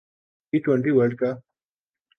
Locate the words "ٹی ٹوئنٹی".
0.53-0.91